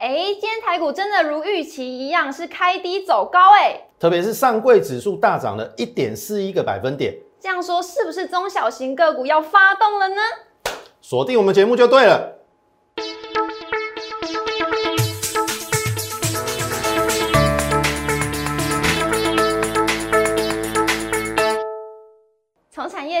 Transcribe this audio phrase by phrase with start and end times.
[0.00, 7.14] 哎，今天台股真的如预期一样是开低走高，哎，特别是上柜指数大涨了一点四一个百分点。
[7.38, 10.22] 这样说是不是中小型个股要发动了呢？
[11.02, 12.39] 锁定我们节目就对了。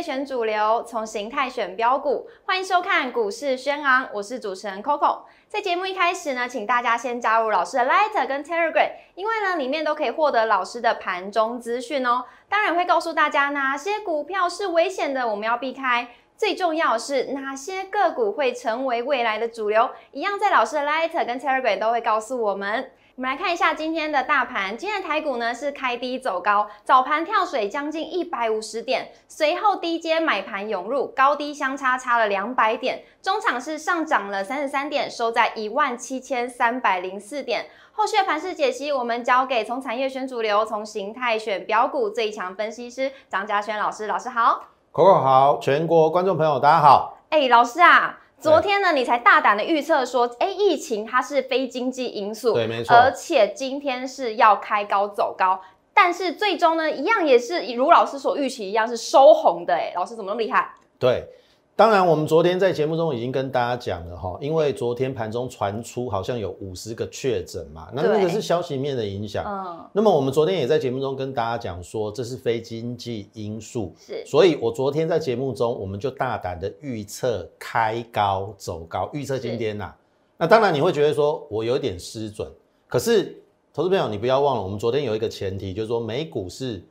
[0.00, 5.20] 选主流，从形态选标股，欢迎收看股市轩昂，我是主持人 Coco。
[5.46, 12.24] 在节目一开始呢，请大家先加入老师的 Light 跟 Telegram，因为呢里面都可以获得老师的盘中资讯哦。
[12.48, 16.08] 当然会告诉大家哪些股票是危险的，我们要避开。
[16.34, 22.90] 最重要的是哪些个股会成为未来的主流，一样在老师的 Light 跟 Telegram 都会告诉我们。
[23.20, 37.66] 我们来看一下今天的大盘，今天的台股呢是开低走高，早盘跳水将近一百五十点，随后低阶买盘涌入，高低相差差了两百点，中场是上涨了三十三点，收在一万七千三百零四点。
[37.92, 48.19] 后续的盘势解析，我们交给从产业选主流，从形态选标股最强分析师张嘉轩老师，老师好，Coco 好，全国观众朋友大家好，哎，老师啊。
[48.40, 52.96] 昨天呢，你才大胆的预测说，哎，疫情它是非经济因素，对，没错。
[52.96, 55.60] 而且今天是要开高走高，
[55.92, 60.74] 但是最终呢，一样也是如老师所预期一样是收红的，哎，老师怎么那么厉害？
[60.98, 61.28] 对。
[61.76, 69.42] 当然，我们昨天在节目中已经跟大家讲了哈，因为昨天盘中传出好像有五十个确诊嘛，那那个是消息面的影响。
[69.46, 73.94] 嗯，那么我们昨天也在节目中跟大家讲说，这是非经济因素。
[73.98, 79.90] 是，所以我昨天在节目中，我们就大胆的预测开高走高，预测今天呐。
[80.36, 82.46] 那当然你会觉得说我有点失准，
[82.88, 86.84] 可是投资朋友你不要忘了，我们昨天有一个前提，就是说美股是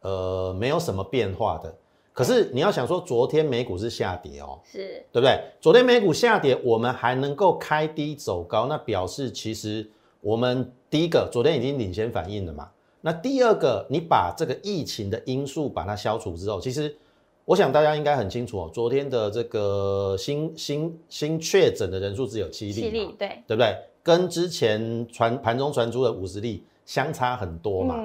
[0.00, 1.74] 呃没有什么变化的。
[2.20, 5.42] 可是你要想说，昨天美股是下跌哦，是对不对？
[5.58, 9.88] 昨天美股下跌，我们还能够开低走高，那表示其实
[10.20, 12.68] 我们第一个昨天已经领先反应了嘛。
[13.00, 16.94] 那第二个，你把这个疫情的因素把它消除之后，其实
[17.46, 23.74] 我想大家应该很清楚哦，昨天的这个新新新确诊的人数只有七例，七例对对不对？
[24.02, 27.98] 跟之前传盘中传出的五十例相差很多嘛。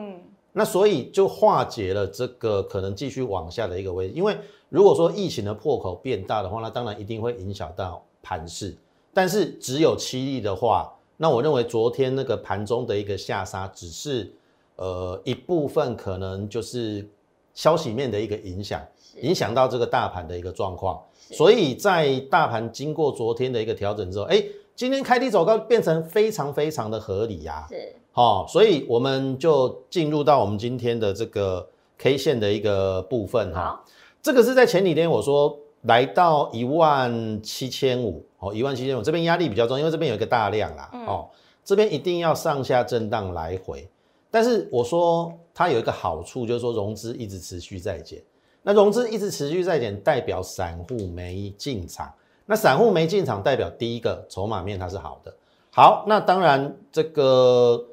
[0.57, 4.37] 那所以就化解了这个可能继续往下的一个危因为
[4.69, 8.73] 如果说疫情的破口变大的话，那当然一定会影响到盘势。
[9.13, 14.33] 但是只有七例的话，那我认为昨天那个盘中的一个下杀，只是
[14.77, 17.05] 呃一部分可能就是
[17.53, 18.81] 消息面的一个影响，
[19.21, 21.03] 影响到这个大盘的一个状况。
[21.31, 24.41] 所以在大盘经过昨天的一个调整之后，哎，
[24.73, 27.67] 今天开低走高变成非常非常的合理呀。
[27.69, 27.93] 是。
[28.17, 31.67] 好，所以我们就进入到我们今天的这个
[31.97, 33.83] K 线的一个部分哈。
[34.21, 41.27] 这个是在前几天我说来到一万七千五，哦，一万七千五这边压力比较重，因为这边有一个大量啦，哦，
[41.65, 43.85] 这边一定要上下震荡来回。
[44.31, 48.23] 但是我说它有一个好处，就是说融资一直持续在减。
[48.63, 52.09] 那融资一直持续在减，代表散户没进场。
[52.45, 55.35] 那散户没进场，代表第一个筹码面它是好的。
[55.69, 57.85] 好，那当然这个。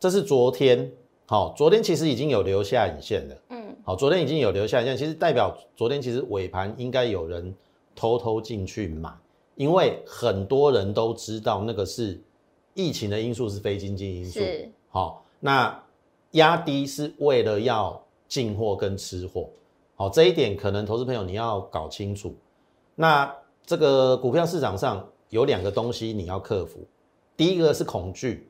[0.00, 0.90] 这是昨天，
[1.26, 7.54] 好，昨天其实已经有留下影线了，嗯，好，昨天已经有留下影线，其实代表昨天其实尾盘应该有人
[7.94, 9.12] 偷偷进去买，
[9.56, 12.18] 因为很多人都知道那个是
[12.72, 15.84] 疫情的因素是非经济因素，是，好，那
[16.30, 19.50] 压低是为了要进货跟吃货，
[19.96, 22.34] 好，这一点可能投资朋友你要搞清楚。
[22.94, 23.30] 那
[23.66, 26.86] 这个股票市场上有两个东西你要克服，
[27.36, 28.46] 第一个是恐惧。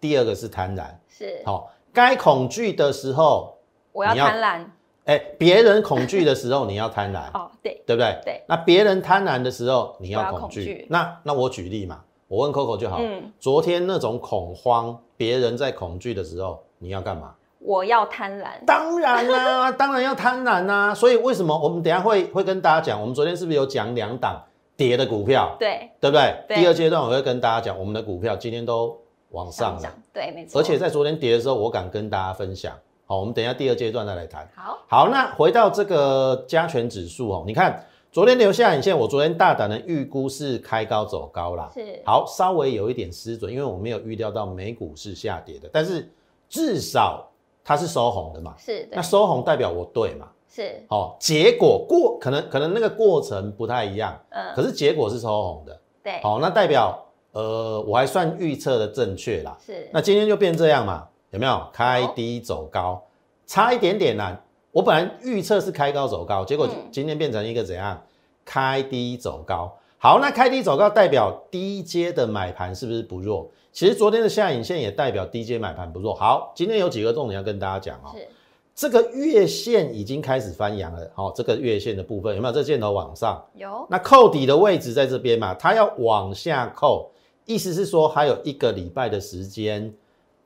[0.00, 3.58] 第二个是贪婪，是好，该恐惧的时候，
[3.92, 4.64] 我要贪婪。
[5.04, 7.30] 哎，别人恐惧的时候，你要贪婪。
[7.34, 8.20] 哦，对，对不对？
[8.24, 8.44] 对。
[8.46, 10.86] 那别人贪婪的时候，你要恐惧。
[10.90, 12.98] 那那我举例嘛，我问 Coco 就好。
[13.00, 13.32] 嗯。
[13.40, 17.34] 昨天那种恐慌，别人在恐惧的时候，你要干嘛？
[17.58, 18.46] 我要贪婪。
[18.66, 20.94] 当然啦， 当然要贪婪啦。
[20.94, 23.00] 所以为什么我们等下会会跟大家讲？
[23.00, 24.40] 我们昨天是不是有讲两档
[24.76, 25.56] 跌的股票？
[25.58, 26.36] 对，对不对？
[26.54, 28.96] 第二阶段我会跟大家讲，我们的股票今天都。
[29.30, 30.60] 往上涨，对，没错。
[30.60, 32.72] 而且在昨天跌的时候，我敢跟大家分享。
[33.06, 34.46] 好，我们等一下第二阶段再来谈。
[34.54, 41.70] 好，好，那回到这个加权指数哦，你看昨天留下影线，我昨天大胆的预估是开高走高啦。
[41.72, 42.02] 是。
[42.04, 46.10] 好，稍微有一点失准，因为我没有预料到美股是下跌的，但是
[46.48, 47.30] 至少
[47.64, 48.54] 它是收红的嘛。
[48.58, 48.88] 是。
[48.90, 50.28] 那收红代表我对嘛？
[50.48, 50.82] 是。
[50.88, 55.80] 好，结果过可能可能那个过程不太一样，嗯，可是结果是收红的。
[56.02, 56.20] 对。
[56.22, 57.04] 好，那代表。
[57.32, 59.56] 呃，我还算预测的正确啦。
[59.64, 61.06] 是，那今天就变这样嘛？
[61.30, 63.02] 有没有开低走高，
[63.46, 64.40] 差一点点啦。
[64.72, 68.00] 我本来预测是开高走高，结果今天变成一个怎样？
[68.44, 69.76] 开低走高。
[69.98, 73.50] 好，那开低走高代表低阶的买盘是不是不弱？
[73.72, 76.14] 其实昨天的下影线也代表低阶买盘不弱。
[76.14, 78.10] 好，今天有几个重点要跟大家讲哦。
[78.14, 78.26] 是
[78.74, 83.44] 这个月线已经开始翻阳了，好、这个月线的部分有没有这箭头往上？
[83.54, 87.10] 有那扣底的位置在这边嘛，它要往下扣，
[87.48, 89.92] 意思是说还有一个礼拜的时间，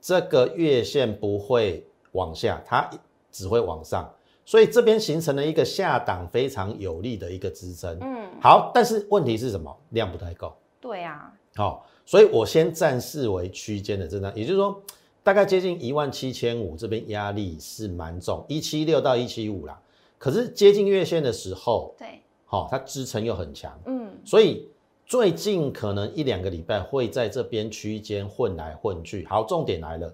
[0.01, 2.89] 这个月线不会往下，它
[3.33, 4.09] 只会往上，
[4.45, 7.99] 所以这边形成了一个下档非常有力的一个支撑。
[8.01, 9.77] 嗯，好，但是问题是什么？
[9.91, 10.55] 量不太够。
[10.81, 14.81] 对啊，好、所以我先暂视为区间的震荡，也就是说，
[15.25, 19.81] 大概接近一万七千五，这边压力是蛮重，一七六到一七五啦。
[20.19, 24.69] 可是接近月线的时候，对，好、它支撑又很强，嗯，所以
[25.13, 29.27] 最近可能一两个礼拜会在这边区间混来混去。
[29.27, 30.11] 好，重点来了，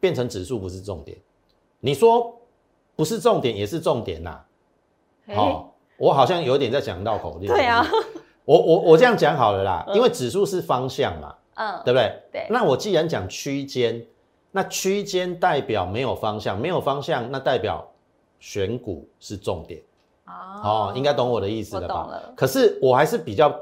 [0.00, 1.16] 变成指数不是重点，
[1.78, 2.36] 你说
[2.96, 4.40] 不是重点也是重点呐、
[5.24, 7.46] 嘿好、我好像有点在讲绕口令。
[7.46, 7.86] 对啊
[8.44, 12.12] 我我我这样讲好了啦，因为指数是方向嘛，嗯，对不对？
[12.32, 14.04] 对那我既然讲区间，
[14.50, 17.88] 那区间代表没有方向，没有方向，那代表
[18.40, 19.80] 选股是重点。
[20.26, 22.20] 哦，应该懂我的意思了吧？
[22.34, 23.56] 可是我还是比较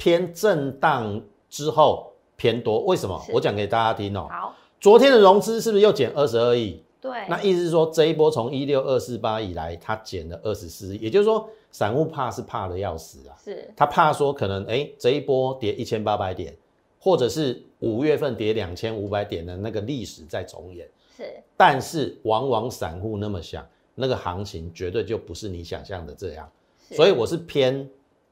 [0.00, 3.22] 偏震荡之后偏多，为什么？
[3.34, 4.26] 我讲给大家听哦。
[4.30, 6.82] 好，昨天的融资是不是又减二十二亿？
[7.02, 13.36] 对，那意思是说这一波从一六二四八以来，它减了二十四亿，也就是说散户怕是怕的要死啊。
[13.44, 16.56] 是他怕说可能哎、诶这一波跌一千八百点，
[16.98, 20.88] 或者是五月份跌两千五百点的那个历史再重演。
[21.14, 21.24] 是，
[21.58, 26.50] 但是往往散户那么想，那个行情绝对就不是你想象的这样。
[26.90, 27.86] 所以我是偏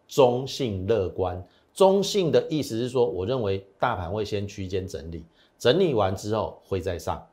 [0.07, 1.47] 中性乐观。
[1.79, 5.25] 中性的意思是说，我认为大盘会先区间整理，
[5.57, 7.25] 整理完之后会再上，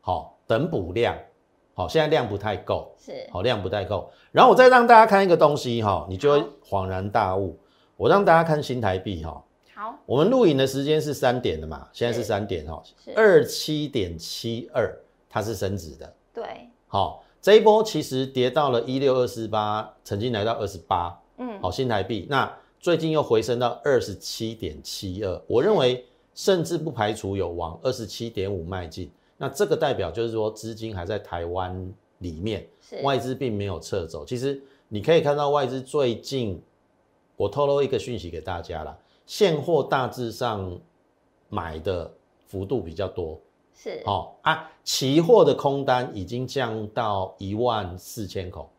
[0.00, 1.18] 好、等补量。
[1.74, 3.26] 好、现在量不太够，是。
[3.32, 4.08] 好、量不太够。
[4.30, 7.58] 然后我再让大家看一个东西哈、你就会恍然大悟。
[7.96, 12.28] 我让大家看新台币哈、好，我们录影的时间是三点的嘛，现在是是。
[12.28, 12.80] 三点哈。
[13.04, 14.96] 是，二七点七二，
[15.28, 16.14] 它是升值的。
[16.32, 22.28] 对，好、这一波其实跌到了一六二四八，曾经来到二十八，嗯，好新台币。
[22.30, 22.48] 那
[22.80, 26.04] 最近又回升到二十七点七二，我认为
[26.34, 29.10] 甚至不排除有往二十七点五迈进。
[29.36, 34.24] 那这个代表就是说资金还在台湾里面，是外资并没有撤走。
[34.24, 36.60] 其实你可以看到外资最近，
[37.36, 38.96] 我透露一个讯息给大家啦，
[39.26, 40.78] 现货大致上
[41.48, 42.10] 买的
[42.46, 43.40] 幅度比较多，
[43.74, 48.70] 是，哦啊，期货的空单已经降到一万四千口。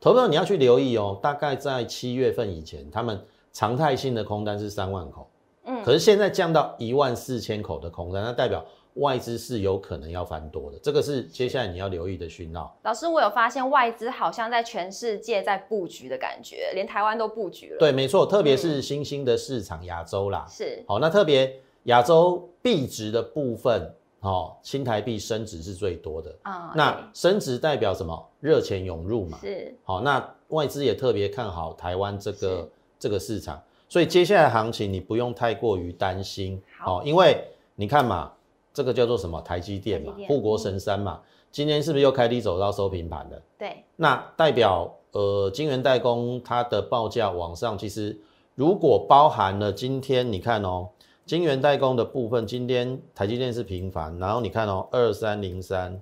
[0.00, 3.20] 投票你要去留意哦，大概在七月份以前，他们
[3.52, 5.28] 常态性的空单是三万口，
[5.64, 8.64] 嗯，可是现在降到一万四千口的空单，那代表
[8.94, 12.76] 外资是有可能要翻多的，这个是接下来你要留意的讯号。
[12.82, 26.36] 老师，我有发现外资好像在全世界在布局的感觉，连台湾都布局了。，对，没错，特别是新兴的市场亚洲啦，是，好、那特别亚洲币值的部分，哦，新台币升值是最多的。
[26.42, 28.28] 啊、那升值代表什么？
[28.40, 29.38] 热钱涌入嘛。
[29.40, 37.44] 是，好，那外资也特别看好台湾这个是这个市场，所以接下来行情你不用太过于担心，好哦，因为
[37.76, 38.32] 你看嘛，
[38.74, 39.40] 这个叫做什么？
[39.42, 43.42] 台积电嘛护国神山嘛，今天是不是又开低走到收平盘了？
[43.56, 48.18] 对，那代表呃，金圆代工它的报价往上，其实
[48.54, 50.88] 如果包含了今天你看哦，
[51.24, 56.00] 金圆代工的部分，今天台积电是平凡，然后你看哦，二三零三，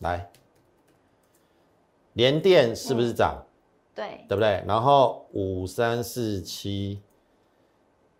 [0.00, 0.30] 来，
[2.14, 3.44] 联电是不是涨？
[3.94, 4.62] 对，对不对？
[4.66, 7.00] 然后五三四七，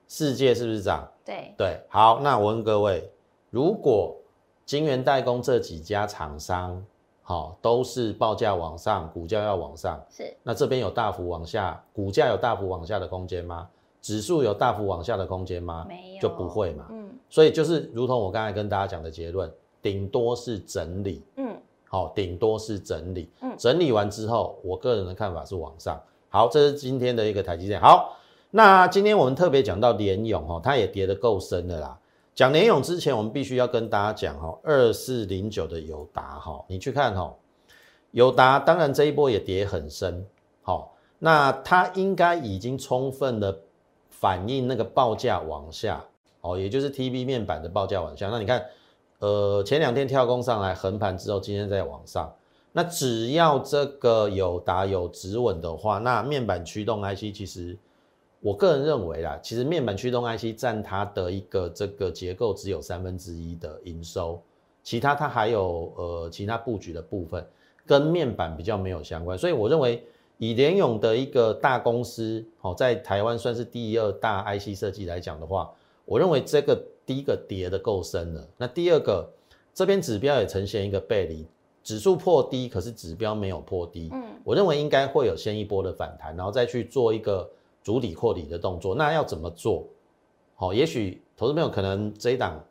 [0.09, 1.09] 世界是不是涨？
[1.25, 3.11] 对，对，好，那我问各位，
[3.50, 4.17] 如果
[4.64, 6.85] 晶圆代工这几家厂商，
[7.23, 13.69] 好、都是报价往上，股价要往上，是，那这边有大幅往下，股价有大幅往下的空间吗？
[14.00, 15.87] 指数有大幅往下的空间吗？
[15.88, 16.88] 没有就不会嘛。
[16.91, 19.50] 嗯所以就是如同我刚才跟大家讲的结论，
[19.81, 21.25] 顶多是整理，
[21.93, 26.01] 嗯，好、顶多是整理，嗯整理完之后，我个人的看法是往上。
[26.31, 27.79] 好，这是今天的一个台积电。
[27.79, 28.17] 好，
[28.51, 31.99] 那今天我们特别讲到联勇哦，它也跌得够深的啦。
[32.35, 37.35] 讲联勇之前，我们必须要跟大家讲哈，二四零九的友达哈，你去看哈，
[38.13, 40.27] 友达当然这一波也跌很深，
[40.63, 43.61] 好，那它应该已经充分的
[44.09, 46.03] 反映那个报价往下，
[46.41, 48.31] 哦，也就是 TB 面板的报价往下。
[48.31, 48.65] 那你看，
[49.23, 52.35] 呃，前两天跳空上来横盘之后，今天再往上。
[52.73, 57.79] 那只要这个有打有止稳的话，那面板驱动 IC 其实
[58.41, 64.43] 我个人认为啦，其实面板驱动 IC 占它的一个这个结构只有三分之一的营收，
[64.83, 67.47] 其他它还有呃其他布局的部分
[67.87, 70.05] 跟面板比较没有相关，所以我认为
[70.38, 75.71] 以联咏的一个大公司，哦，在台湾算是第二大 IC 设计来讲的话，
[76.05, 78.49] 我认为这个第一个跌的够深了。
[78.56, 79.28] 那第二个，
[79.75, 81.47] 这边指标也呈现一个背离，
[81.82, 84.09] 指数破低，可是指标没有破低。
[84.12, 87.49] 嗯，我认为应该会有先一波的反弹，然后再去做一个
[87.82, 88.94] 主底扩底的动作。
[88.94, 89.85] 那要怎么做？
[90.54, 92.62] 好，也许投资朋友可能这一档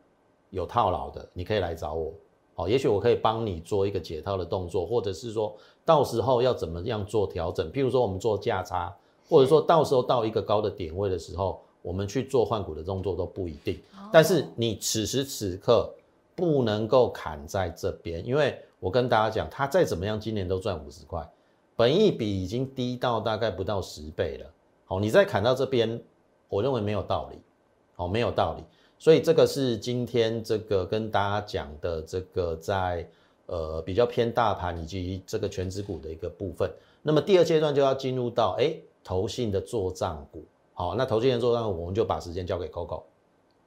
[0.49, 2.13] 有套牢的，你可以来找我。
[2.53, 7.71] 好，也许我可以帮你做一个解套的动作，或者是说到时候要怎么样做调整。
[7.71, 8.95] 譬如说我们做价差，
[9.27, 13.79] 或者说到时候到一个高的点位的时候，我们去做换股的动作都不一定。
[14.11, 15.93] 但是你此时此刻
[16.35, 21.27] 不能够砍在这边，因为我跟大家讲，它再怎么样今年都赚五十块，
[21.75, 24.45] 本益比已经低到大概不到十倍了。
[24.85, 26.01] 好，你再砍到这边，
[26.49, 27.39] 我认为没有道理。
[27.95, 28.63] 好，没有道理。
[28.99, 33.07] 所以这个是今天这个跟大家讲的这个在
[33.45, 36.69] 呃比较偏大盘以及这个全指股的一个部分。
[37.01, 40.43] 那么第二阶段就要进入到哎投信的做账股。
[40.73, 43.03] 好，那投资人做账，我们就把时间交给 Coco。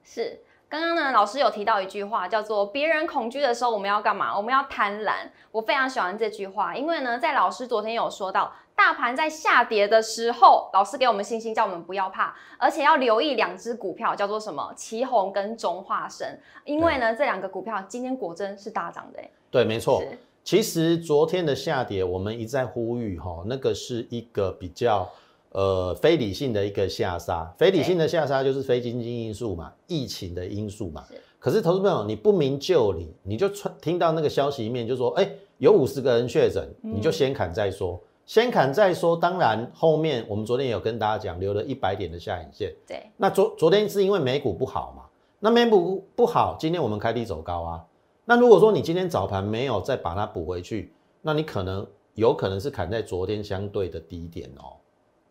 [0.02, 0.40] 是。
[0.66, 4.36] 刚刚呢，老师有提到一句话，叫做“别人恐惧的时候，我们要干嘛？
[4.36, 5.12] 我们要贪婪。”
[5.52, 14.72] 我非常喜欢这句话，因为呢，在老师昨天有说到，大盘在下跌的时候，老师给我们信心，叫我们不要怕，而且要留意两只股票，叫做什么？
[14.74, 16.26] 旗宏跟中化生，
[16.64, 19.20] 因为呢，这两个股票今天果真是大涨的。
[19.52, 20.02] 对，没错。
[20.42, 25.08] 其实昨天的下跌，我们一再呼吁哈，那个是一个比较。
[25.54, 31.04] 呃，非理性的一个下杀，非理性的下杀就是非经济因素嘛，疫情的因素嘛。
[31.38, 39.16] 可是投资朋友，你不明就里，你就传听到那个消息面就说，哎，有五十个人确诊，你就先砍再说，先砍再说。
[39.16, 42.74] 当然后面我们昨天有跟大家讲，留了一百点的下影线。
[42.84, 43.00] 对。
[43.16, 45.04] 那昨昨天是因为美股不好嘛？
[45.38, 47.84] 那美股不好，今天我们开低走高啊。
[48.24, 50.92] 那如果说你今天早盘没有再把它补回去，
[51.22, 54.82] 那你可能有可能是砍在昨天相对的低点哦。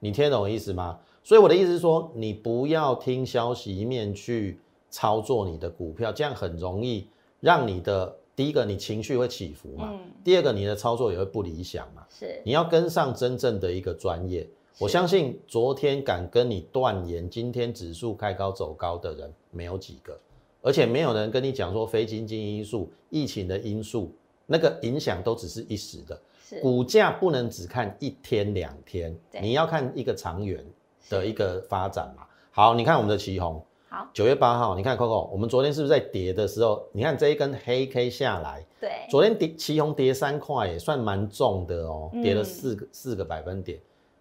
[0.03, 0.99] 你听得懂我意思吗？
[1.23, 7.07] 所以我的意思是说，你不要听消息面去操作你的股票，这样很容易
[7.39, 12.05] 让你的第一个你情绪会起伏嘛，第二个你的操作也会不理想嘛。
[12.09, 14.45] 是，你要跟上真正的一个专业。
[14.77, 20.19] 我相信昨天敢跟你断言今天指数开高走高的人没有几个，
[20.61, 24.11] 而且没有人跟你讲说非经济因素、疫情的因素
[24.45, 26.19] 那个影响都只是一时的。
[26.61, 30.63] 股价不能只看一天两天，你要看一个长远
[31.09, 32.23] 的一个发展嘛。
[32.51, 43.79] 好，你看我们的旗红，好，九月八号，你看 Coco，我们昨天是不是在跌的时候，你看这一根黑 K 下来，对，昨天跌旗红跌三块，也算蛮重的哦，跌了四个四个百分点。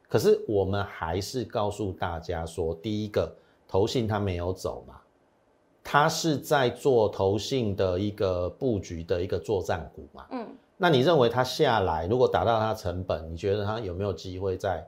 [0.08, 3.34] 可是我们还是告诉大家说，第一个
[3.66, 5.00] 投信它没有走嘛，
[5.84, 10.46] 它是在做投信的一个布局的一个作战股嘛，嗯。
[10.82, 14.84] 那你认为它下来，如果达到它成本，你觉得它有没有机会再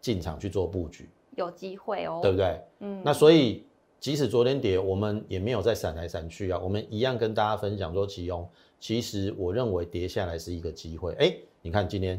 [0.00, 1.10] 进场去做布局？
[1.36, 2.58] 有机会哦，对不对？
[2.78, 3.02] 嗯。
[3.04, 3.66] 那所以，
[4.00, 8.48] 即使昨天跌，我们也没有再闪来闪去啊，我们一样跟大家分享说，其中
[8.80, 11.12] 其实我认为跌下来是一个机会。
[11.18, 12.18] 哎，你看今天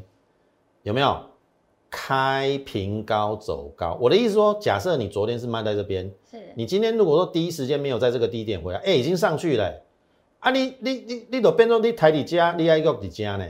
[0.83, 1.19] 有没有
[1.89, 3.97] 开平高走高？
[3.99, 9.81] 我的意思说，假设你昨天是卖在这边，是你今天如果说第一时间没有在这个低点回来，哎，已经上去了。
[10.41, 13.45] 啊，你你你你都变成你台底家，你还要底家呢？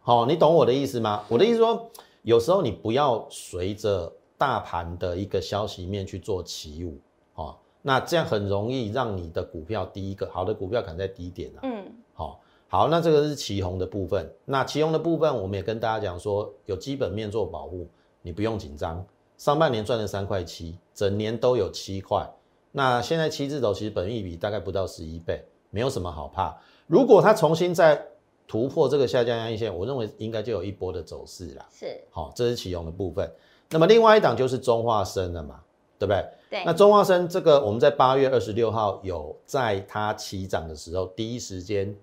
[0.00, 1.22] 好，你懂我的意思吗？
[1.28, 1.90] 我的意思说，
[2.22, 6.98] 有时候你不要随着大盘的一个消息面去做起舞，
[7.34, 11.60] 哦，那这样很容易让你的股票第一个好的股票可能在低点啊。
[11.64, 11.84] 嗯，
[12.14, 14.32] 好，好，那这个是旗红的部分。
[14.46, 17.86] 那旗红的部分，我们也跟大家讲说，有基本面做保护，
[18.22, 19.04] 你不用紧张。
[19.36, 22.26] 上半年赚了三块七，整年都有七块。
[22.72, 25.44] 那现在七字头其实本益比大概不到十一倍。
[25.70, 26.56] 没有什么好怕。
[26.86, 28.02] 如果它重新再
[28.46, 31.66] 突破这个下降压力线，我认为应该就有一波的走势了。
[31.70, 33.30] 是，好，这是启用的部分。
[33.68, 35.60] 那么另外一档就是中化生了嘛，
[35.98, 36.24] 对不对？
[36.48, 36.62] 对。
[36.64, 41.94] 那中化生这个，我们在八月二十六号有在它起涨的时候，第一时间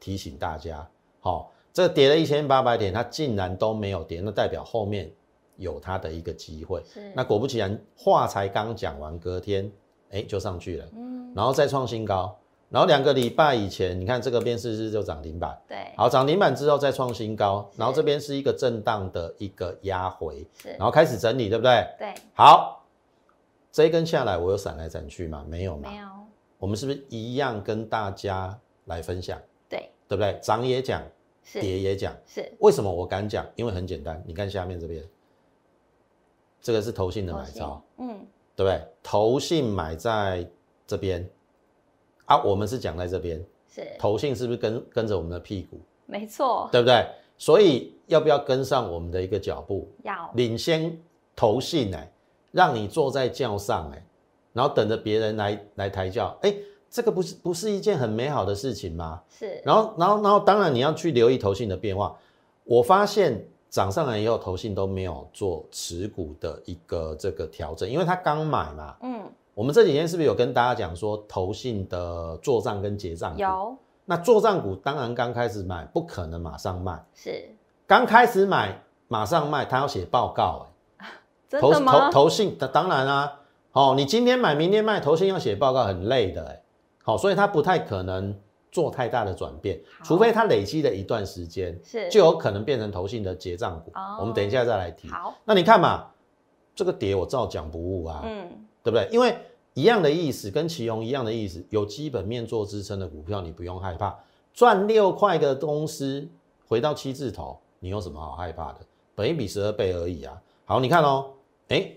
[0.00, 0.84] 提醒大家，
[1.20, 5.08] 好，这跌了一千八百点，它竟然都没有跌，那代表后面
[5.56, 6.82] 有它的一个机会。
[6.92, 7.12] 是。
[7.14, 9.70] 那果不其然，话才刚讲完，隔天
[10.10, 12.36] 哎就上去了，嗯，然后再创新高。
[12.72, 20.46] 然后两个礼拜以前，你看这个边是是就涨停板，对，好涨停板之后再创新高，然后这边是一个震荡的一个压回，
[20.78, 21.86] 然后开始整理，对不对？
[21.98, 22.82] 对，好，
[23.70, 25.44] 这一根下来我有闪来闪去吗？
[25.46, 25.90] 没有吗？
[25.90, 26.06] 没有。
[26.58, 29.38] 我们是不是一样跟大家来分享？
[29.68, 30.38] 对，对不对？
[30.42, 31.02] 涨也讲，
[31.52, 32.50] 跌也讲，是。
[32.60, 33.44] 为什么我敢讲？
[33.54, 35.04] 因为很简单，你看下面这边，
[36.62, 38.26] 这个是投信的买超，嗯，
[38.56, 38.80] 对不对？
[39.02, 40.48] 投信买在
[40.86, 41.28] 这边。
[42.32, 45.78] 啊，我们是讲在这边，是投信是不是跟跟着我们的屁股？
[46.06, 47.06] 没错，对不对？
[47.36, 50.98] 所以要不要跟上我们的一个脚步，要领先
[51.36, 52.10] 投信哎，
[52.52, 54.02] 让你坐在轿上哎，
[54.54, 56.54] 然后等着别人来来抬轿哎，
[56.88, 59.22] 这个不是不是一件很美好的事情吗？
[59.28, 62.16] 是，然后然后然后当然你要去留意投信的变化，
[62.64, 69.22] 我发现涨上来以后，投信都没有做持股的一个这个调整，因为他刚买嘛，嗯，
[69.54, 73.36] 我们这几天是不是有跟大家讲说投信的做账跟结账？
[73.36, 77.50] 有，那做账股当然刚开始买不可能马上卖，是
[77.86, 80.66] 刚开始买马上卖，他要写报告
[80.98, 81.06] 哎、
[81.60, 82.12] 投真的吗投？
[82.12, 83.40] 投信当当然啊，
[83.72, 86.62] 哦，你今天买明天卖，投信要写报告很累的哎、
[87.04, 88.34] 好、所以他不太可能
[88.70, 93.90] 做太大的转变，除非他累积了一段时间，是就有可能变成投信的结账股。
[93.94, 95.08] 哦我们等一下再来提。
[95.08, 96.06] 好，那你看嘛，
[96.74, 98.50] 这个跌我照讲不误啊，嗯，
[98.82, 99.08] 对不对？
[99.12, 99.36] 因为
[99.74, 104.18] 一样的意思，跟奇宏一样的意思，有基本面做支撑的股票，你不用害怕。
[104.52, 106.28] 赚六块的公司
[106.68, 108.80] 回到七字头，你有什么好害怕的？
[109.14, 110.40] 本一比十二倍而已啊。
[110.64, 111.30] 好，你看哦，
[111.68, 111.90] 哎，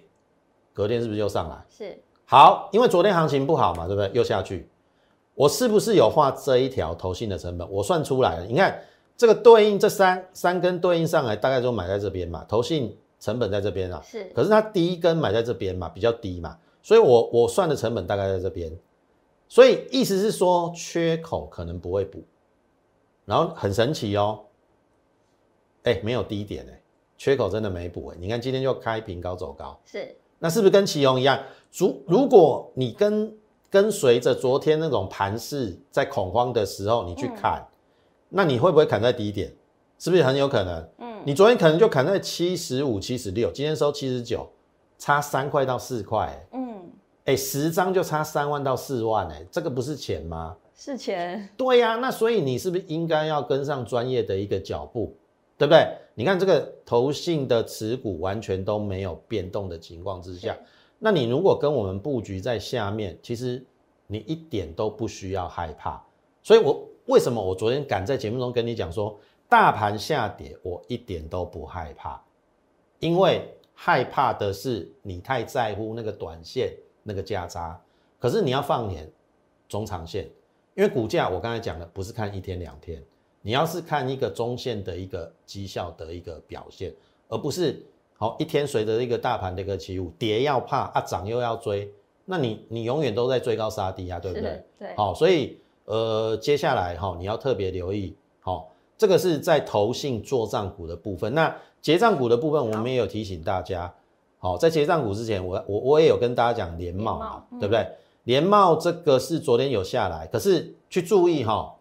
[0.74, 1.66] 隔天是不是又上来？
[1.70, 4.10] 是好，因为昨天行情不好嘛，对不对？
[4.14, 4.68] 又下去，
[5.34, 7.70] 我是不是有画这一条投信的成本？
[7.70, 8.82] 我算出来了，你看
[9.18, 14.02] 这个对应这三三根对应上来，大概就买在这边嘛，投信成本在这边啊。
[14.04, 18.72] 是，可是它第一根买在这边嘛，比较低嘛，所以我我算的成本大概在这边，
[19.48, 22.24] 所以意思是说缺口可能不会补，
[23.26, 24.42] 然后很神奇哦，
[25.82, 26.80] 哎，没有低点哎，
[27.18, 31.42] 缺口真的没补哎，你看今天就开平高走高，是那是不是跟奇隆一样？
[31.76, 33.36] 如如果你跟
[33.72, 37.68] 跟随着昨天那种盘势在恐慌的时候，你去砍，
[38.30, 39.52] 那你会不会砍在低点？
[39.98, 40.88] 是不是很有可能？
[41.00, 44.48] 嗯，你昨天可能就砍在七十五、七十六，今天收七十九，
[45.00, 46.65] 差三块到四块、欸，嗯，
[47.26, 50.56] 哎、十张就差三万到四万、哎，这个不是钱吗？
[50.76, 55.16] 是钱，对呀、那所以你是不是应该要跟上专业的一个脚步，
[55.58, 55.88] 对不对？
[56.14, 60.56] 你看这个投信的持股完全都没有变动的情况之下，
[61.00, 63.66] 那你如果跟我们布局在下面，其实
[64.06, 66.04] 你一点都不需要害怕。
[66.44, 69.18] 所以我为什么我昨天敢在节目中跟你讲说，
[69.50, 72.22] 大盘下跌我一点都不害怕，
[73.00, 76.74] 因为害怕的是你太在乎那个短线
[77.08, 77.80] 那个价差，
[78.20, 79.10] 可是你要放眼
[79.70, 80.28] 中长线。
[80.74, 83.02] 因为股价我刚才讲的，不是看一天两天，
[83.42, 86.94] 你要是看一个中线的一个绩效的一个表现，
[87.30, 87.82] 而不是
[88.18, 91.90] 好一天随着一个大盘的一个起舞，跌要怕啊，涨又要追，
[92.26, 94.66] 那你你永远都在追高杀低啊，对不对
[94.98, 101.34] 好、所以呃，接下来哈、你要特别留意，好、这个是在投信做账股的部分。
[101.34, 103.94] 那结账股的部分，我们也有提醒大家，
[104.46, 107.84] 好、在结账股之前，我我我也有跟大家讲联茂对不对？
[108.26, 111.76] 联茂这个是昨天有下来，可是去注意哈、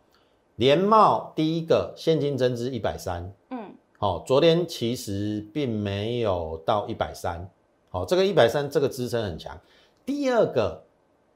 [0.56, 7.46] 联茂第一个现金增资一百三，嗯，好、昨天其实并没有到一百三，
[7.90, 9.60] 好，这个一百三这个支撑很强。
[10.06, 10.82] 第二个，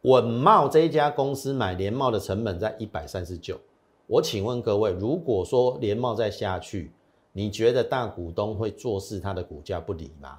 [0.04, 3.60] 稳茂这一家公司买联茂的成本在一百三十九，
[4.06, 6.90] 我请问各位，如果说联茂再下去，
[7.32, 10.38] 你觉得大股东会坐视它的股价不理吗？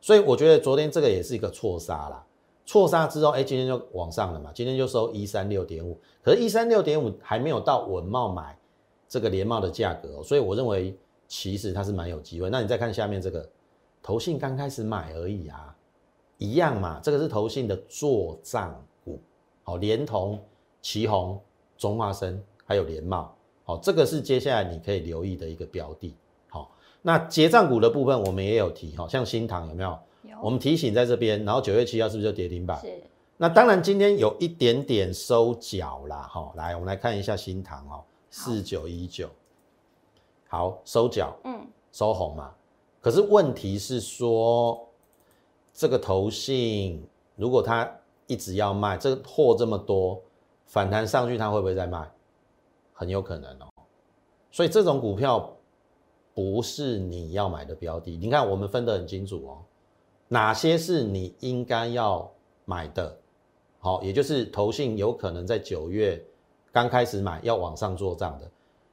[0.00, 2.24] 所以我觉得昨天这个也是一个错杀啦，
[2.64, 8.56] 错杀之后，哎，今天就往上了嘛，今天就收一三六点五，可是，一三六点五还没有到稳茂买
[9.08, 12.48] 这个联茂的价格、哦，所以我认为其实它是蛮有机会。
[12.50, 13.48] 那你再看下面这个，
[14.02, 15.74] 投信刚开始买而已啊，
[16.36, 19.18] 一样嘛，这个是投信的做账股，
[19.62, 20.38] 好、连同
[20.80, 21.40] 旗宏、
[21.76, 23.34] 中华生还有联茂，
[23.64, 26.14] 好、这个是接下来你可以留意的一个标的。
[26.98, 29.98] 好、那结账股的部分我们也有提，哈、像新塘有没有？
[30.24, 32.78] 有，我们提醒在这边，然后九月七号是不是就跌停板？
[32.80, 32.92] 是
[33.36, 39.28] 那当然，今天有一点点收脚啦，哈、来，我们来看一下新塘哦，四九一九，
[40.48, 42.52] 好，收脚，嗯，收红嘛。
[43.00, 44.88] 可是问题是说，
[45.72, 47.06] 这个投信
[47.36, 47.88] 如果它
[48.26, 50.20] 一直要卖，这个货这么多，
[50.66, 52.10] 反弹上去它会不会再卖？
[52.92, 53.68] 很有可能哦。
[54.50, 55.48] 所以这种股票
[56.38, 58.16] 不是你要买的标的。
[58.16, 59.58] 你看我们分得很清楚哦，
[60.28, 62.30] 哪些是你应该要
[62.64, 63.16] 买的，
[63.80, 66.24] 好，也就是投信有可能在九月
[66.70, 68.48] 刚开始买要往上做账的，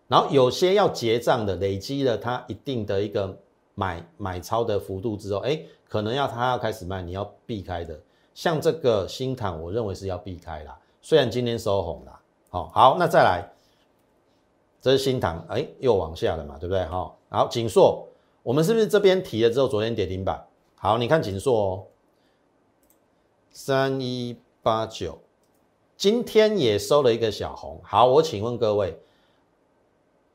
[0.08, 3.38] 然后有些要结账的，累积了它一定的一个
[3.76, 8.00] 买买超的幅度之后，哎，可能要它要开始卖，你要避开的。
[8.34, 10.76] 像这个新塘，我认为是要避开啦。
[11.00, 13.48] 虽然今天收红啦，好、好，那再来，
[14.86, 16.86] 这是新塘，哎，又往下了嘛，对不对？
[16.86, 18.08] 好、好，锦硕，
[18.44, 20.46] 我们是不是这边提了之后，昨天跌停板？
[20.76, 21.84] 好，你看锦硕哦，
[23.50, 25.18] 三一八九，
[25.98, 27.82] 今天也收了一个小红。
[27.84, 28.96] 好，我请问各位，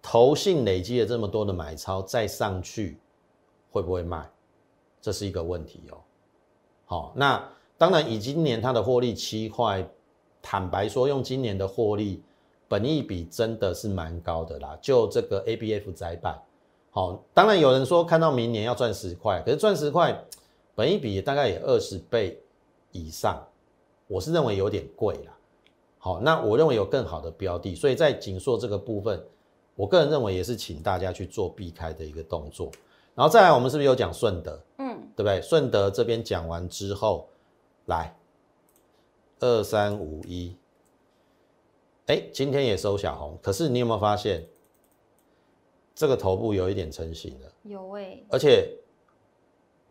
[0.02, 2.98] 投信累积了这么多的买超，再上去
[3.70, 4.28] 会不会卖？
[5.00, 5.98] 这是一个问题哦。
[6.86, 9.88] 好，那当然以今年它的获利七块，
[10.42, 12.20] 坦白说，用今年的获利，
[12.70, 14.78] 本益比真的是蛮高的啦。
[14.80, 16.40] 就这个 A B F 窄板，
[16.92, 20.24] 好，当然有人说看到明年要赚十块，可是赚十块，
[20.76, 22.40] 本益比大概也二十倍
[22.92, 23.44] 以上，
[24.06, 25.36] 我是认为有点贵啦。
[25.98, 29.20] 好，那我认为有更好的标的，所以在紧缩这个部分，
[29.74, 32.70] 我个人认为也是请大家去做避开的一个动作。
[33.16, 34.58] 然后再来，我们是不是有讲顺德？
[34.78, 35.42] 嗯，对不对？
[35.42, 37.28] 顺德这边讲完之后，
[37.86, 38.16] 来
[39.40, 40.56] 二三五一，
[42.06, 44.46] 哎，今天也收小红，可是你有没有发现
[45.94, 47.52] 这个头部有一点成型了？
[47.62, 48.76] 有诶，而且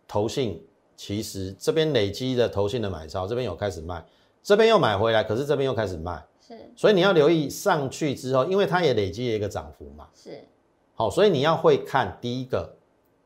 [0.07, 4.05] 投信其实这边累积的投信的买超，这边有开始卖。
[4.41, 10.41] 这边又买回来，可是这边又开始卖，是，所以你要留意上去之后，因为它也累积了一个涨幅嘛，是，
[10.95, 12.73] 好，所以你要会看第一个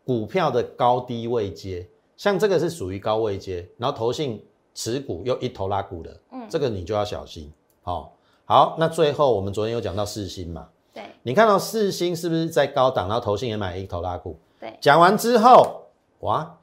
[0.04, 4.44] 股票的高低位阶，像这个是属于高位阶，然后投信
[4.74, 15.84] 持股又一头拉股的，嗯，这个你就要小心，好，好，那最后我们昨天有讲到四星嘛，对，你看到四星是不是在高档，然后投信也买一头拉股，对，讲完之后，
[16.20, 16.58] 哇，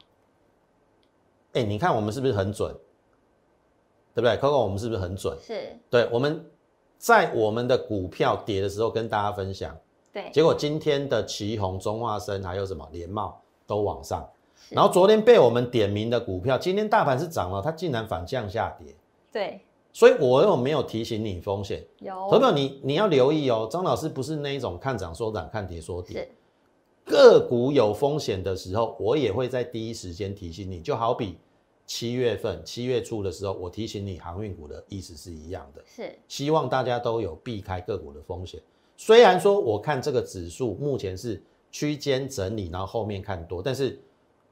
[1.53, 2.75] 哎，你看我们是不是很准？
[4.13, 4.57] 对不对，Coco？
[4.57, 5.37] 我们是不是很准？
[5.41, 5.79] 是。
[5.89, 6.45] 对，我们
[6.97, 9.73] 在我们的股票跌的时候跟大家分享。
[10.11, 10.29] 对。
[10.33, 14.29] 结果今天的旗宏、中化生还有什么联茂都往上，
[14.69, 18.93] 然后昨天被我们点名的股票，今天大盘是涨了，它竟然反向下跌。
[19.31, 19.61] 对。
[19.93, 21.85] 所以我又没有提醒你风险？
[21.99, 22.13] 有。
[22.29, 26.29] 投票你你要留意哦，张老师不是那一种看涨说涨、看跌说跌。
[27.03, 31.37] 个股有风险的时候，我也会在第一时间提醒你，就好比。
[31.87, 38.61] 七月份七月初的时候，我提醒你航运股的意思是一样的，是希望大家都有避开个股的风险。
[38.95, 43.99] 虽然说我看这个指数目前是区间整理，然后后面看多，但是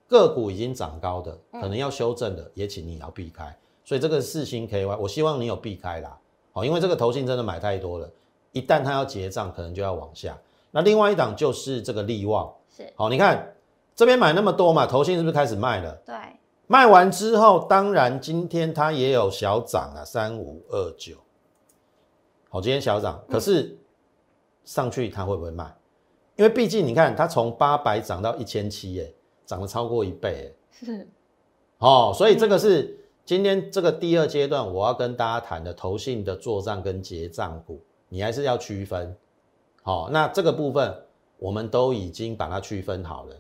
[0.06, 3.58] 个股已经涨高的，可能要修正的，也请你要避开。
[3.90, 6.16] 所以这个四星 KY，我希望你有避开啦，
[6.52, 8.08] 好，因为这个投信真的买太多了，
[8.52, 10.38] 一旦它要结账，可能就要往下。
[10.70, 13.52] 那另外一档就是这个利旺，是好，你看
[13.96, 15.96] 这边买那么多嘛，投信是不是开始卖了？
[16.06, 16.16] 对。
[16.68, 21.16] 卖完之后，当然今天它也有小涨啊，三五二九，
[22.48, 23.76] 好，今天小涨，可是
[24.66, 25.66] 上去它会不会卖？
[26.36, 29.12] 因为毕竟你看，它从八百涨到一千七，耶，
[29.48, 31.08] 涨了超过一倍，哎，是，
[31.80, 32.99] 哦，所以这个是
[33.30, 39.16] 今天这个第二阶段我要跟大家谈的投信的做账跟结账股，你还是要区分，
[39.84, 41.04] 好，那这个部分
[41.38, 43.36] 我们都已经把它区分好了。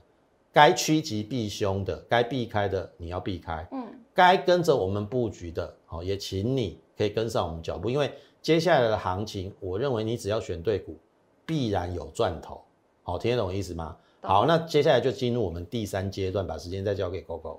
[0.53, 3.67] 该趋吉避凶的，该避开的你要避开。
[3.71, 10.95] 嗯，该跟着我们布局的，好，也请你可以跟上我们脚步，因为接下来的行情，我认为你只要选对股，
[11.47, 12.61] 必然有赚头。
[13.01, 13.97] 好，听得懂意思吗？
[14.21, 17.57] 好，那接下来就进入我们第三阶段，把时间再交给 GoGo。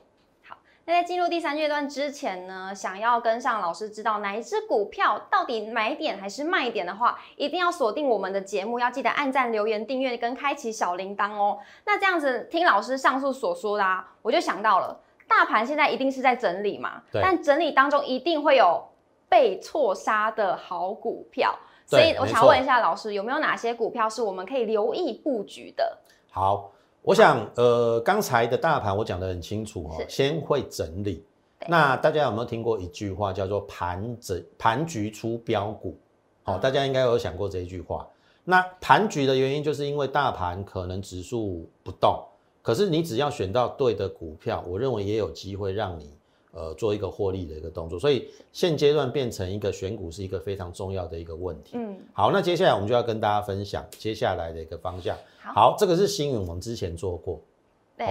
[0.90, 11.60] 那在进入第三阶段之前呢，想要跟上老师知道哪一只股票到底买点还是卖点的话，一定要锁定我们的节目，要记得按赞、留言、订阅跟开启小铃铛哦。
[11.86, 14.98] 那这样子听老师上述所说的啊，我就想到了，
[15.28, 18.82] 大盘现在一定是在整理嘛，但整理当中一定会有
[19.28, 25.98] 被错杀的好股票，所以我想问一下老师，有没有哪些股票是我们可以留意布局的？
[26.32, 26.72] 好。
[27.02, 31.24] 我想，呃，刚才的大盘我讲得很清楚哦，先会整理。
[31.66, 35.96] 那大家有没有听过一句话叫做“盘整盘局出标股”？
[36.44, 38.06] 好，大家应该有想过这一句话。
[38.44, 42.22] 那盘局的原因就是因为大盘可能指数不动，
[42.62, 46.10] 可是你只要选到对的股票，我认为也有机会让你。
[46.52, 51.70] 呃，做一个获利的一个动作，所以现阶段变成一个选股是一个非常重要的一个问题。
[51.74, 55.16] 嗯，好，那接下来我们就要跟大家分享接下来的一个方向。
[55.38, 57.40] 好，这个是新云，我们之前做过，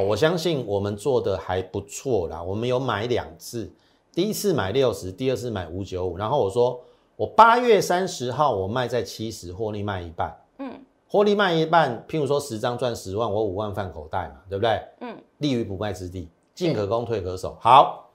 [0.08, 2.42] 我相信我们做的还不错啦。
[2.42, 3.70] 我们有买两次，
[4.14, 6.16] 第一次买六十，第二次买五九五。
[6.16, 6.80] 然后我说，
[7.18, 10.34] 我八月三十号我卖在七十，获利卖一半。
[10.60, 14.82] 嗯，获利卖一半，譬如说十张赚十万，我五万放口袋嘛，对不对？
[15.02, 17.58] 嗯，立于不败之地，进可攻，退可守。
[17.60, 18.06] 好。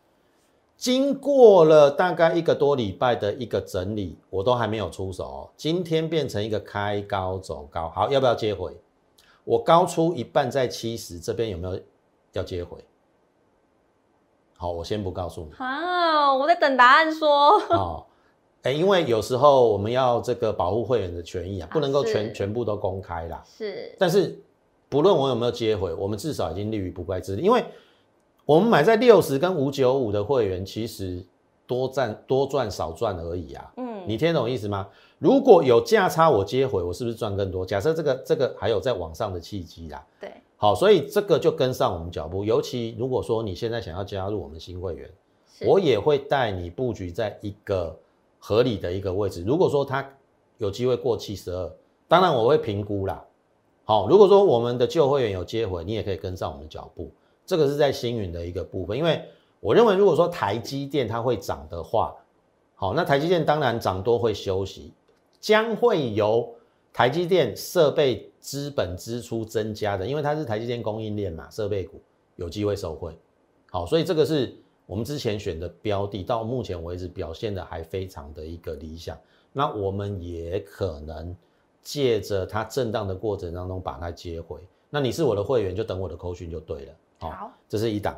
[0.76, 5.48] 经过了大概一个多礼拜的一个整理，我都还没有出手。
[5.56, 8.76] 今天变成一个开高走高，好，要不要接回？
[9.44, 11.80] 我高出一半在七十，这边有没有
[12.32, 12.84] 要接回？
[14.58, 15.52] 好，我先不告诉你。
[15.52, 17.58] 好，我在等答案说。
[17.70, 18.04] 哦，
[18.62, 23.42] 哎，因为有时候我们要这个保护会员的权益啊，不能够全全部都公开啦。
[23.46, 23.94] 是。
[23.98, 24.38] 但是
[24.88, 27.64] 不论我有没有接回，我们至少已经立于不败之地，因为。
[28.46, 31.24] 我们买在六十跟五九五的会员，其实
[31.66, 33.72] 多赚多赚少赚而已啊。
[33.78, 34.86] 嗯，你听懂意思吗？
[35.18, 37.64] 如果有价差我接回，我是不是赚更多？
[37.64, 40.06] 假设这个这个还有在往上的契机啦。
[40.20, 42.44] 对，好，所以这个就跟上我们脚步。
[42.44, 45.10] 尤其如果说你现在想要加入我们新会员，
[45.66, 47.96] 我也会带你布局在一个
[48.38, 49.42] 合理的一个位置。
[49.46, 50.06] 如果说它
[50.58, 51.72] 有机会过七十二，
[52.06, 53.24] 当然我会评估啦。
[53.84, 57.10] 好，如果说我们的旧会员有接回，你也可以跟上我们的脚步。
[57.46, 59.22] 这个是在星云的一个部分，因为
[59.60, 62.14] 我认为如果说台积电它会涨的话，
[62.74, 64.92] 好，那台积电当然涨多会休息。
[65.40, 66.54] 将会由
[66.90, 72.00] 台积电设备资本支出增加的，因为它是台积电供应链嘛，设备股
[72.36, 73.14] 有机会受惠。
[73.70, 79.18] 好，所以这个是我们之前选的标的，到目前为止表现的还非常的一个理想。
[79.52, 81.36] 那我们也可能
[81.82, 84.58] 借着它震荡的过程当中把它接回。
[84.88, 86.92] 那你是我的会员，就等我的扣讯就对了。
[87.30, 88.16] 好，这是一档。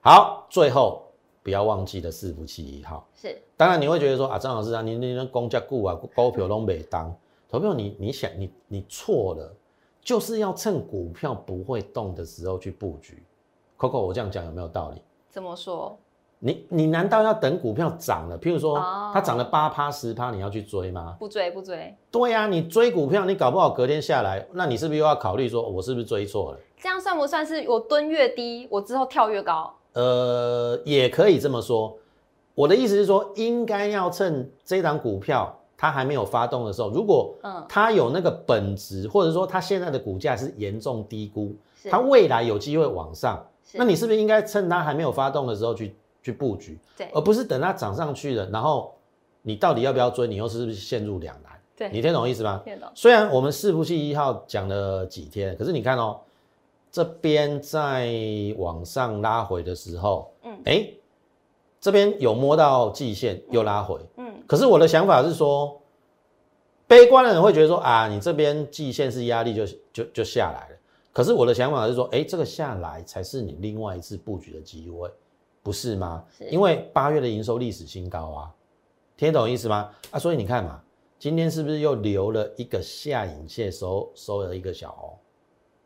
[0.00, 1.02] 好，最后。
[1.42, 7.14] 不要忘记了四福七一哈是，当然你会觉得说啊，张老师啊，你你那公家股啊，股票都没当，
[7.50, 9.54] 投票你你想你你错了，
[10.00, 13.22] 就是要趁股票不会动的时候去布局。
[13.76, 15.02] Coco，我这样讲有没有道理？
[15.28, 15.98] 怎么说？
[16.38, 18.78] 你你难道要等股票涨了，譬如说
[19.12, 21.16] 它涨了八趴十趴，你要去追吗？
[21.18, 21.96] 不追不追。
[22.10, 26.58] 对呀，你追股票，你搞不好隔天下来，那你是不是又要考虑说，我是不是追错了？
[26.78, 29.74] 这样算不算是我蹲越低，我之后跳越高？
[29.94, 31.96] 呃，也可以这么说。
[32.54, 37.34] 我的意思是说，应该要趁这档股票它还没有发动的时候，如果
[37.68, 41.56] 它有那个本质，或者说它现在的股价是严重低估，
[41.90, 46.76] 它未来有机会往上，那你是不是应该趁它还没有发动的时候去去布局？
[46.96, 48.92] 对，而不是等它涨上去了，然后
[49.42, 50.26] 你到底要不要追？
[50.26, 51.52] 你又是不是陷入两难？
[51.76, 52.60] 对，你听懂意思吗？
[52.64, 52.88] 听懂。
[52.96, 56.18] 虽然我们四福气一号讲了几天，可是你看哦。
[56.90, 58.08] 这边在
[58.56, 60.88] 往上拉回的时候，嗯，哎，
[61.80, 65.82] 这边有摸到季线又拉回，嗯，可是我的想法是说，
[66.86, 70.76] 悲观的人会觉得说啊，你这边季线是压力就就就下来了。
[71.12, 75.10] 可是我的想法是说，哎，这个下来才是你另外一次布局的机会，
[75.64, 76.24] 不是吗？
[76.50, 78.54] 因为八月的营收历史新高啊，
[79.16, 79.90] 听懂意思吗？
[80.12, 80.80] 啊，所以你看嘛，
[81.18, 85.18] 今天是不是又留了一个下影线收收了一个小红？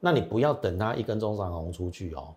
[0.00, 2.34] 那你不要等它一根中长红出去哦。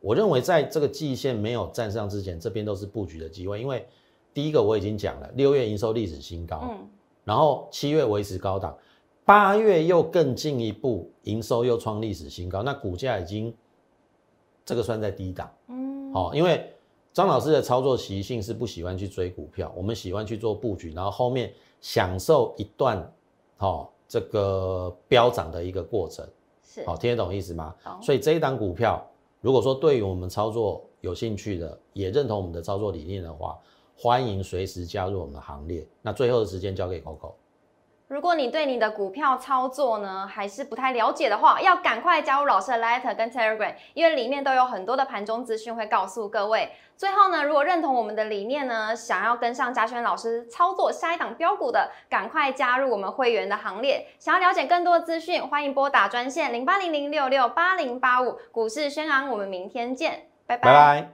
[0.00, 3.60] 我认为在这个季线没有站上之前，这边都是布局的机会。
[3.60, 3.86] 因为
[4.34, 6.88] 第一个我已经讲了，六月营收历史新高，嗯，
[7.24, 8.76] 然后七月维持高档，
[9.24, 13.54] 八月又更进一步营收又创历史新高，那股价已经
[14.64, 16.70] 这个算在低档，嗯，好，因为
[17.12, 23.12] 张老师的操作习性是不喜欢去追股票，我们喜欢去做布局，然后后面享受一段
[23.56, 26.26] 好这个飙涨的一个过程。
[26.64, 27.74] 是好，听得懂意思吗？
[28.00, 29.04] 所以这一档股票，
[29.40, 33.58] 如果说对于我们操作有兴趣的，也认同我们的操作理念的话，
[33.96, 35.86] 欢迎随时加入我们的行列。
[36.00, 37.32] 那最后的时间交给 Coco。
[38.12, 46.70] 如果你对你的股票操作呢还是不太了解的话，要赶快加入老师的 Letter 跟 Telegram，因为里面都有很多的盘中资讯会告诉各位。
[46.94, 54.06] 最后呢，如果认同我们的理念呢，想要跟上嘉轩老师操作下一档标股的，赶快加入我们会员的行列。
[54.18, 59.30] 想要了解更多资讯，欢迎拨打专线零八零零六六八零八五股市宣昂。
[59.30, 61.08] 我们明天见，拜拜。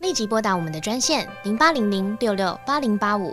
[0.00, 3.32] 立即拨打我们的专线零八零零六六八零八五。